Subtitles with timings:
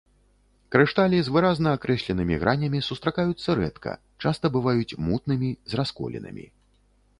[0.75, 3.91] Крышталі з выразна акрэсленымі гранямі сустракаюцца рэдка,
[4.25, 6.45] часта бываюць мутнымі, з расколінамі.